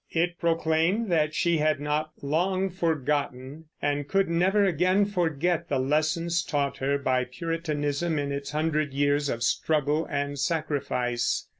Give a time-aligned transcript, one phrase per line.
[0.09, 6.27] It proclaimed that she had not long forgotten, and could never again forget, the lesson
[6.47, 11.45] taught her by Puritanism in its hundred years of struggle and sacrifice.